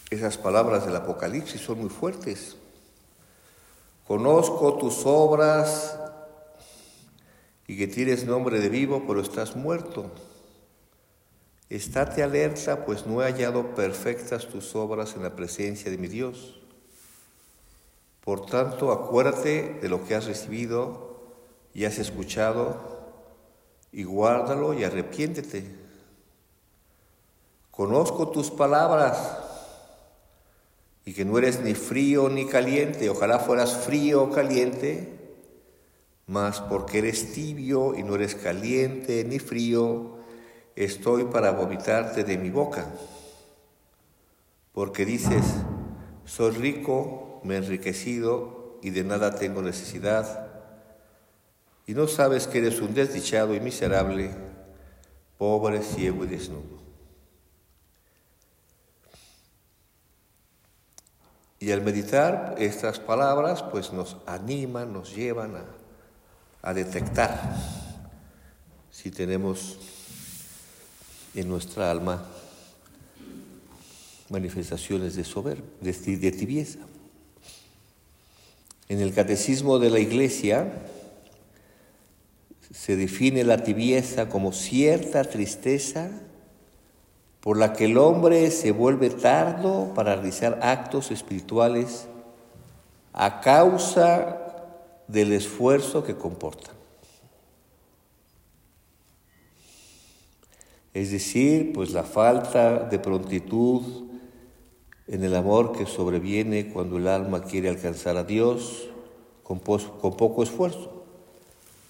Esas 0.09 0.37
palabras 0.37 0.85
del 0.85 0.95
Apocalipsis 0.95 1.59
son 1.59 1.79
muy 1.79 1.89
fuertes. 1.89 2.55
Conozco 4.07 4.77
tus 4.77 5.05
obras 5.05 5.99
y 7.67 7.77
que 7.77 7.87
tienes 7.87 8.25
nombre 8.25 8.61
de 8.61 8.69
vivo, 8.69 9.03
pero 9.05 9.19
estás 9.19 9.57
muerto. 9.57 10.09
Estate 11.69 12.23
alerta, 12.23 12.85
pues 12.85 13.05
no 13.05 13.21
he 13.21 13.25
hallado 13.25 13.75
perfectas 13.75 14.47
tus 14.47 14.73
obras 14.75 15.15
en 15.15 15.23
la 15.23 15.35
presencia 15.35 15.91
de 15.91 15.97
mi 15.97 16.07
Dios. 16.07 16.61
Por 18.23 18.45
tanto, 18.45 18.93
acuérdate 18.93 19.77
de 19.81 19.89
lo 19.89 20.05
que 20.05 20.15
has 20.15 20.25
recibido 20.25 21.19
y 21.73 21.83
has 21.83 21.97
escuchado, 21.97 22.97
y 23.91 24.05
guárdalo 24.05 24.73
y 24.73 24.85
arrepiéntete. 24.85 25.75
Conozco 27.71 28.29
tus 28.29 28.49
palabras 28.49 29.46
y 31.07 31.13
que 31.13 31.23
no 31.23 31.37
eres 31.37 31.61
ni 31.61 31.73
frío 31.73 32.27
ni 32.27 32.47
caliente, 32.47 33.09
ojalá 33.09 33.39
fueras 33.39 33.77
frío 33.77 34.23
o 34.23 34.29
caliente, 34.29 35.07
mas 36.25 36.59
porque 36.59 36.97
eres 36.97 37.31
tibio 37.31 37.95
y 37.97 38.03
no 38.03 38.15
eres 38.15 38.35
caliente 38.35 39.23
ni 39.23 39.39
frío, 39.39 40.17
estoy 40.75 41.23
para 41.23 41.51
vomitarte 41.51 42.25
de 42.25 42.37
mi 42.37 42.49
boca. 42.49 42.93
Porque 44.73 45.05
dices, 45.05 45.45
soy 46.25 46.51
rico, 46.51 47.39
me 47.45 47.55
he 47.55 47.59
enriquecido 47.59 48.77
y 48.83 48.89
de 48.89 49.05
nada 49.05 49.33
tengo 49.35 49.61
necesidad, 49.61 50.45
y 51.85 51.93
no 51.93 52.09
sabes 52.09 52.47
que 52.47 52.57
eres 52.57 52.81
un 52.81 52.93
desdichado 52.93 53.55
y 53.55 53.61
miserable, 53.61 54.31
pobre, 55.37 55.81
ciego 55.83 56.25
y 56.25 56.27
desnudo. 56.27 56.86
Y 61.59 61.71
al 61.71 61.81
meditar 61.81 62.55
estas 62.59 62.99
palabras, 62.99 63.63
pues 63.63 63.91
nos 63.91 64.17
animan, 64.25 64.93
nos 64.93 65.15
llevan 65.15 65.55
a, 65.55 66.73
detectar 66.73 67.55
si 68.91 69.09
tenemos 69.09 69.79
en 71.33 71.47
nuestra 71.47 71.89
alma 71.89 72.25
manifestaciones 74.29 75.15
de 75.15 75.23
soberbia, 75.23 75.63
de 75.79 76.31
tibieza. 76.31 76.79
En 78.89 79.01
el 79.01 79.13
catecismo 79.13 79.79
de 79.79 79.89
la 79.89 79.99
Iglesia 79.99 80.71
se 82.73 82.95
define 82.95 83.43
la 83.43 83.63
tibieza 83.63 84.29
como 84.29 84.51
cierta 84.51 85.23
tristeza 85.23 86.09
por 87.47 87.55
la 87.55 87.71
que 87.71 87.85
el 87.85 87.97
hombre 87.97 88.51
se 88.51 88.73
vuelve 88.73 89.09
tardo 89.09 89.93
para 89.95 90.15
realizar 90.15 90.59
actos 90.61 91.11
espirituales 91.11 92.05
a 93.13 93.39
causa 93.39 94.37
del 95.07 95.31
esfuerzo 95.31 96.03
que 96.03 96.17
comportan. 96.17 96.75
Es 100.93 101.11
decir, 101.11 101.71
pues 101.71 101.91
la 101.91 102.03
falta 102.03 102.79
de 102.79 102.99
prontitud 102.99 104.09
en 105.07 105.23
el 105.23 105.33
amor 105.33 105.71
que 105.71 105.85
sobreviene 105.85 106.73
cuando 106.73 106.97
el 106.97 107.07
alma 107.07 107.43
quiere 107.43 107.69
alcanzar 107.69 108.17
a 108.17 108.25
Dios 108.25 108.89
con, 109.43 109.59
con 109.59 110.17
poco 110.17 110.43
esfuerzo, 110.43 111.05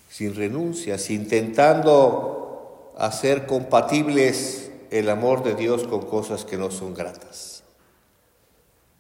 sin 0.08 0.36
renuncias, 0.36 1.10
intentando 1.10 2.94
hacer 2.96 3.48
compatibles 3.48 4.68
el 4.92 5.10
amor 5.10 5.44
de 5.44 5.56
Dios 5.56 5.84
con 5.84 6.06
cosas 6.06 6.46
que 6.46 6.58
no 6.58 6.72
son 6.72 6.94
gratas. 6.94 7.64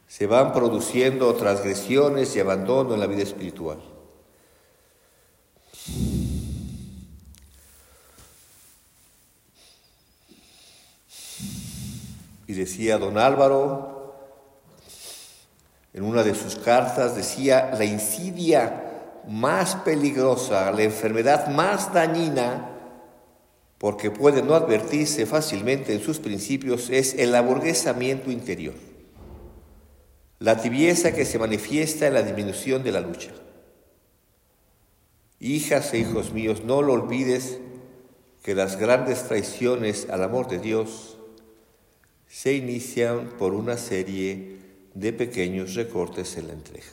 Se 0.07 0.25
van 0.27 0.53
produciendo 0.53 1.33
transgresiones 1.35 2.35
y 2.35 2.39
abandono 2.39 2.93
en 2.93 2.99
la 2.99 3.07
vida 3.07 3.23
espiritual. 3.23 3.79
Y 12.47 12.53
decía 12.53 12.97
don 12.97 13.17
Álvaro, 13.17 14.15
en 15.93 16.03
una 16.03 16.23
de 16.23 16.35
sus 16.35 16.55
cartas, 16.55 17.15
decía, 17.15 17.71
la 17.77 17.83
insidia 17.83 18.83
más 19.27 19.75
peligrosa, 19.75 20.71
la 20.71 20.83
enfermedad 20.83 21.47
más 21.47 21.93
dañina 21.93 22.76
porque 23.77 24.09
puede 24.09 24.41
no 24.41 24.55
advertirse 24.55 25.25
fácilmente 25.25 25.93
en 25.93 26.01
sus 26.01 26.19
principios, 26.19 26.89
es 26.89 27.13
el 27.13 27.35
aburguesamiento 27.35 28.31
interior, 28.31 28.73
la 30.39 30.59
tibieza 30.61 31.13
que 31.13 31.25
se 31.25 31.39
manifiesta 31.39 32.07
en 32.07 32.15
la 32.15 32.23
disminución 32.23 32.83
de 32.83 32.91
la 32.91 33.01
lucha. 33.01 33.31
Hijas 35.39 35.93
e 35.93 35.99
hijos 35.99 36.33
míos, 36.33 36.63
no 36.63 36.81
lo 36.81 36.93
olvides 36.93 37.59
que 38.41 38.55
las 38.55 38.77
grandes 38.77 39.27
traiciones 39.27 40.07
al 40.09 40.23
amor 40.23 40.47
de 40.47 40.57
Dios 40.57 41.17
se 42.27 42.53
inician 42.53 43.29
por 43.37 43.53
una 43.53 43.77
serie 43.77 44.57
de 44.93 45.13
pequeños 45.13 45.75
recortes 45.75 46.37
en 46.37 46.47
la 46.47 46.53
entrega. 46.53 46.87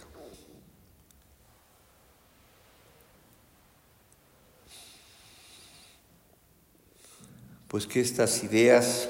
Pues 7.74 7.88
que 7.88 8.00
estas 8.00 8.44
ideas 8.44 9.08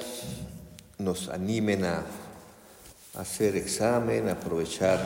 nos 0.97 1.29
animen 1.29 1.85
a 1.85 2.03
hacer 3.13 3.55
examen, 3.57 4.27
a 4.27 4.31
aprovechar, 4.31 4.97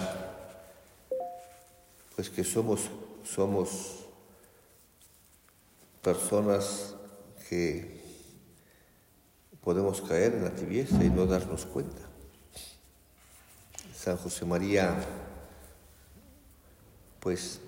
pues 2.15 2.29
que 2.29 2.45
somos, 2.45 2.89
somos 3.25 4.05
personas 6.01 6.95
que 7.49 7.99
podemos 9.61 9.99
caer 10.03 10.35
en 10.35 10.45
la 10.45 10.51
tibieza 10.51 11.03
y 11.03 11.09
no 11.09 11.25
darnos 11.25 11.65
cuenta. 11.65 12.03
San 13.93 14.15
José 14.15 14.45
María, 14.45 14.95
pues, 17.19 17.59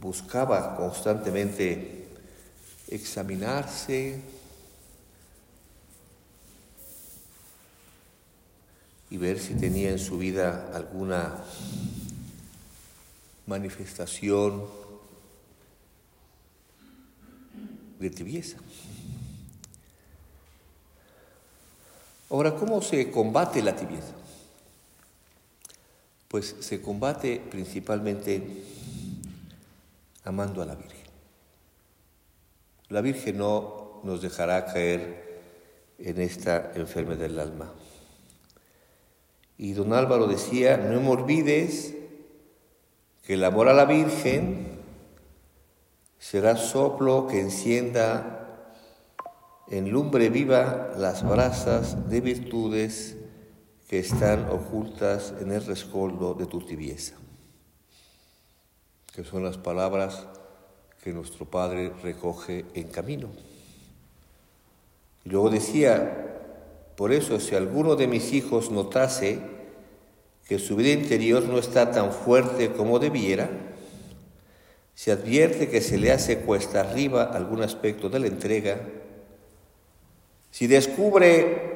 buscaba 0.00 0.76
constantemente 0.76 2.01
examinarse 2.94 4.20
y 9.08 9.16
ver 9.16 9.40
si 9.40 9.54
tenía 9.54 9.90
en 9.90 9.98
su 9.98 10.18
vida 10.18 10.70
alguna 10.74 11.42
manifestación 13.46 14.64
de 17.98 18.10
tibieza. 18.10 18.58
Ahora, 22.28 22.54
¿cómo 22.54 22.82
se 22.82 23.10
combate 23.10 23.62
la 23.62 23.74
tibieza? 23.74 24.12
Pues 26.28 26.56
se 26.60 26.80
combate 26.80 27.42
principalmente 27.50 28.64
amando 30.24 30.62
a 30.62 30.66
la 30.66 30.74
Virgen. 30.74 31.01
La 32.92 33.00
Virgen 33.00 33.38
no 33.38 34.02
nos 34.02 34.20
dejará 34.20 34.66
caer 34.66 35.40
en 35.98 36.20
esta 36.20 36.72
enfermedad 36.74 37.20
del 37.20 37.38
alma. 37.38 37.72
Y 39.56 39.72
don 39.72 39.94
Álvaro 39.94 40.26
decía, 40.26 40.76
no 40.76 41.00
me 41.00 41.08
olvides 41.08 41.94
que 43.22 43.32
el 43.32 43.44
amor 43.44 43.70
a 43.70 43.72
la 43.72 43.86
Virgen 43.86 44.78
será 46.18 46.58
soplo 46.58 47.26
que 47.28 47.40
encienda 47.40 48.76
en 49.70 49.90
lumbre 49.90 50.28
viva 50.28 50.90
las 50.98 51.26
brasas 51.26 52.10
de 52.10 52.20
virtudes 52.20 53.16
que 53.88 54.00
están 54.00 54.50
ocultas 54.50 55.32
en 55.40 55.50
el 55.50 55.64
rescoldo 55.64 56.34
de 56.34 56.44
tu 56.44 56.60
tibieza, 56.60 57.14
que 59.14 59.24
son 59.24 59.44
las 59.44 59.56
palabras 59.56 60.26
que 61.02 61.12
nuestro 61.12 61.46
Padre 61.46 61.92
recoge 62.02 62.64
en 62.74 62.88
camino. 62.88 63.28
Y 65.24 65.30
luego 65.30 65.50
decía, 65.50 66.38
por 66.96 67.12
eso 67.12 67.40
si 67.40 67.54
alguno 67.54 67.96
de 67.96 68.06
mis 68.06 68.32
hijos 68.32 68.70
notase 68.70 69.40
que 70.46 70.58
su 70.58 70.76
vida 70.76 70.90
interior 70.90 71.44
no 71.44 71.58
está 71.58 71.90
tan 71.90 72.12
fuerte 72.12 72.72
como 72.72 72.98
debiera, 72.98 73.50
se 74.94 75.10
advierte 75.10 75.68
que 75.68 75.80
se 75.80 75.98
le 75.98 76.12
hace 76.12 76.40
cuesta 76.40 76.80
arriba 76.80 77.24
algún 77.24 77.62
aspecto 77.62 78.08
de 78.08 78.20
la 78.20 78.26
entrega, 78.26 78.80
si 80.50 80.66
descubre 80.66 81.72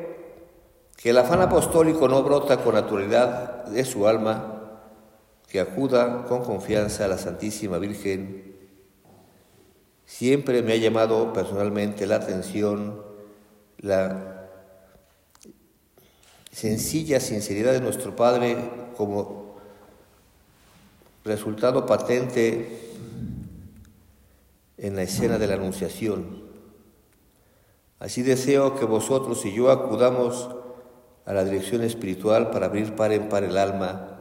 que 0.96 1.10
el 1.10 1.18
afán 1.18 1.40
apostólico 1.40 2.08
no 2.08 2.22
brota 2.22 2.62
con 2.62 2.74
naturalidad 2.74 3.64
de 3.64 3.84
su 3.84 4.06
alma, 4.06 4.80
que 5.48 5.60
acuda 5.60 6.24
con 6.26 6.44
confianza 6.44 7.04
a 7.04 7.08
la 7.08 7.18
Santísima 7.18 7.78
Virgen. 7.78 8.55
Siempre 10.06 10.62
me 10.62 10.72
ha 10.72 10.76
llamado 10.76 11.32
personalmente 11.32 12.06
la 12.06 12.16
atención 12.16 13.04
la 13.78 14.48
sencilla 16.50 17.20
sinceridad 17.20 17.72
de 17.72 17.80
nuestro 17.80 18.16
Padre 18.16 18.56
como 18.96 19.56
resultado 21.24 21.84
patente 21.84 22.94
en 24.78 24.96
la 24.96 25.02
escena 25.02 25.38
de 25.38 25.46
la 25.48 25.54
Anunciación. 25.54 26.46
Así 27.98 28.22
deseo 28.22 28.78
que 28.78 28.84
vosotros 28.84 29.44
y 29.44 29.52
yo 29.52 29.70
acudamos 29.70 30.48
a 31.24 31.32
la 31.32 31.44
dirección 31.44 31.82
espiritual 31.82 32.50
para 32.50 32.66
abrir 32.66 32.94
par 32.94 33.12
en 33.12 33.28
par 33.28 33.42
el 33.42 33.58
alma, 33.58 34.15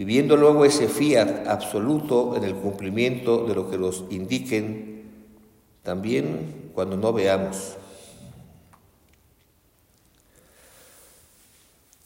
viviendo 0.00 0.34
luego 0.34 0.64
ese 0.64 0.88
fiat 0.88 1.46
absoluto 1.46 2.34
en 2.34 2.44
el 2.44 2.54
cumplimiento 2.54 3.44
de 3.44 3.54
lo 3.54 3.70
que 3.70 3.76
nos 3.76 4.04
indiquen, 4.08 5.04
también 5.82 6.70
cuando 6.72 6.96
no 6.96 7.12
veamos. 7.12 7.76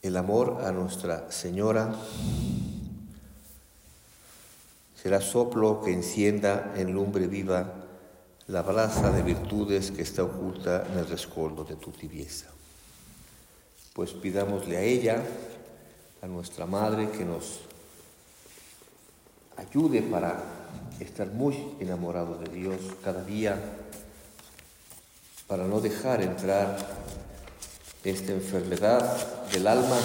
El 0.02 0.16
amor 0.16 0.62
a 0.64 0.72
Nuestra 0.72 1.30
Señora 1.30 1.94
será 5.00 5.20
soplo 5.20 5.80
que 5.80 5.92
encienda 5.92 6.74
en 6.76 6.92
lumbre 6.92 7.28
viva 7.28 7.74
la 8.48 8.62
brasa 8.62 9.12
de 9.12 9.22
virtudes 9.22 9.92
que 9.92 10.02
está 10.02 10.24
oculta 10.24 10.84
en 10.90 10.98
el 10.98 11.06
rescoldo 11.06 11.62
de 11.62 11.76
tu 11.76 11.92
tibieza. 11.92 12.48
Pues 13.92 14.10
pidámosle 14.10 14.78
a 14.78 14.82
ella, 14.82 15.22
a 16.22 16.26
nuestra 16.26 16.66
Madre, 16.66 17.08
que 17.10 17.24
nos 17.24 17.60
ayude 19.56 20.02
para 20.02 20.36
estar 21.00 21.28
muy 21.28 21.76
enamorados 21.80 22.40
de 22.40 22.48
Dios 22.54 22.76
cada 23.02 23.24
día, 23.24 23.58
para 25.46 25.66
no 25.66 25.80
dejar 25.80 26.22
entrar 26.22 26.76
esta 28.04 28.32
enfermedad 28.32 29.48
del 29.50 29.66
alma 29.66 29.96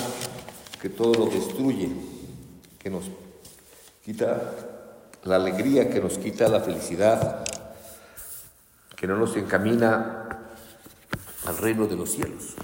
que 0.81 0.89
todo 0.89 1.13
lo 1.13 1.25
destruye, 1.25 1.91
que 2.77 2.89
nos 2.89 3.05
quita 4.03 4.53
la 5.23 5.35
alegría, 5.35 5.89
que 5.89 5.99
nos 5.99 6.17
quita 6.17 6.47
la 6.47 6.61
felicidad, 6.61 7.43
que 8.95 9.07
no 9.07 9.17
nos 9.17 9.35
encamina 9.35 10.19
al 11.45 11.57
reino 11.57 11.87
de 11.87 11.95
los 11.95 12.11
cielos. 12.11 12.55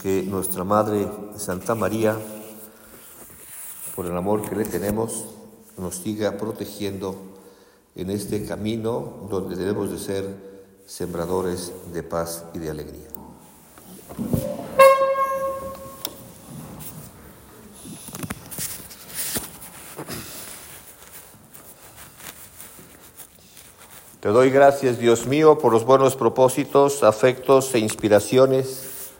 Que 0.00 0.22
nuestra 0.22 0.64
Madre 0.64 1.08
Santa 1.36 1.74
María, 1.74 2.16
por 3.94 4.06
el 4.06 4.16
amor 4.16 4.48
que 4.48 4.56
le 4.56 4.64
tenemos, 4.64 5.26
nos 5.76 5.96
siga 5.96 6.36
protegiendo 6.38 7.14
en 7.94 8.10
este 8.10 8.44
camino 8.46 9.26
donde 9.30 9.56
debemos 9.56 9.90
de 9.90 9.98
ser 9.98 10.24
sembradores 10.86 11.72
de 11.92 12.02
paz 12.02 12.44
y 12.54 12.58
de 12.58 12.70
alegría. 12.70 13.08
Te 24.20 24.28
doy 24.28 24.50
gracias, 24.50 24.98
Dios 24.98 25.26
mío, 25.26 25.58
por 25.58 25.72
los 25.72 25.84
buenos 25.84 26.14
propósitos, 26.14 27.02
afectos 27.02 27.74
e 27.74 27.80
inspiraciones 27.80 29.10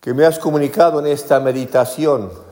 que 0.00 0.12
me 0.12 0.26
has 0.26 0.40
comunicado 0.40 0.98
en 0.98 1.06
esta 1.06 1.38
meditación. 1.38 2.51